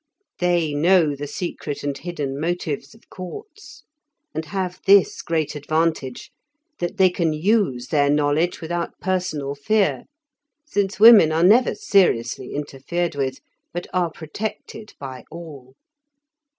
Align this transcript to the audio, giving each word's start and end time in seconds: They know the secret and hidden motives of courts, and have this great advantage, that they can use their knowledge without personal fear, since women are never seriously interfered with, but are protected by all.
They 0.39 0.73
know 0.73 1.15
the 1.15 1.27
secret 1.27 1.83
and 1.83 1.95
hidden 1.95 2.39
motives 2.41 2.95
of 2.95 3.07
courts, 3.11 3.83
and 4.33 4.45
have 4.45 4.81
this 4.87 5.21
great 5.21 5.53
advantage, 5.53 6.31
that 6.79 6.97
they 6.97 7.11
can 7.11 7.33
use 7.33 7.89
their 7.89 8.09
knowledge 8.09 8.61
without 8.61 8.99
personal 8.99 9.53
fear, 9.53 10.05
since 10.65 10.99
women 10.99 11.31
are 11.31 11.43
never 11.43 11.75
seriously 11.75 12.55
interfered 12.55 13.13
with, 13.13 13.41
but 13.73 13.85
are 13.93 14.09
protected 14.09 14.95
by 14.99 15.23
all. 15.29 15.75